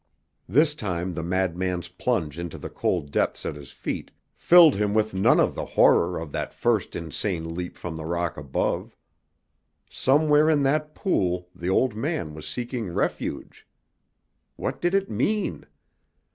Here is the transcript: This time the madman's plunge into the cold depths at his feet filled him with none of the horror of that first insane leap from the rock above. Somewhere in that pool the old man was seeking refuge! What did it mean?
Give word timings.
This 0.49 0.73
time 0.73 1.13
the 1.13 1.21
madman's 1.21 1.87
plunge 1.87 2.39
into 2.39 2.57
the 2.57 2.71
cold 2.71 3.11
depths 3.11 3.45
at 3.45 3.55
his 3.55 3.71
feet 3.71 4.09
filled 4.35 4.73
him 4.75 4.95
with 4.95 5.13
none 5.13 5.39
of 5.39 5.53
the 5.53 5.63
horror 5.77 6.17
of 6.19 6.31
that 6.31 6.55
first 6.55 6.95
insane 6.95 7.53
leap 7.53 7.77
from 7.77 7.95
the 7.97 8.05
rock 8.05 8.35
above. 8.35 8.97
Somewhere 9.91 10.49
in 10.49 10.63
that 10.63 10.95
pool 10.95 11.49
the 11.53 11.69
old 11.69 11.93
man 11.95 12.33
was 12.33 12.47
seeking 12.47 12.89
refuge! 12.91 13.67
What 14.55 14.81
did 14.81 14.95
it 14.95 15.07
mean? 15.07 15.65